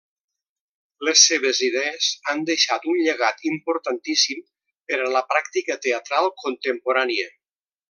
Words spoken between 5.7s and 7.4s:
teatral contemporània.